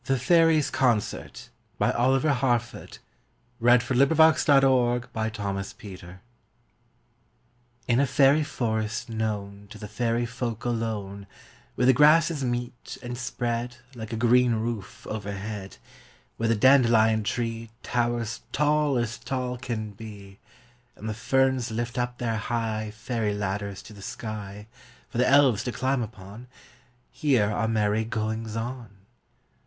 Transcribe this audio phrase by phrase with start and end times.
[0.09, 2.93] [Illustration: The Fairiesâ Concert.]
[7.87, 11.27] In a fairy forest known To the fairy folk alone,
[11.75, 15.77] Where the grasses meet and spread Like a green roof overhead,
[16.37, 20.39] Where the dandelion tree Towers tall as tall can be,
[20.95, 24.65] And the ferns lift up their high Fairy ladders to the sky,
[25.09, 26.47] For the elves to climb upon
[27.11, 28.89] Here are merry goings on.